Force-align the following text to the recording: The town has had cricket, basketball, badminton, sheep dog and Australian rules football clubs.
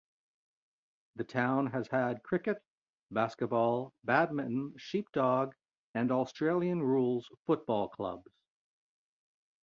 The 1.17 1.23
town 1.23 1.67
has 1.67 1.87
had 1.87 2.23
cricket, 2.23 2.57
basketball, 3.11 3.93
badminton, 4.03 4.73
sheep 4.79 5.11
dog 5.11 5.53
and 5.93 6.11
Australian 6.11 6.81
rules 6.81 7.29
football 7.45 7.87
clubs. 7.89 8.33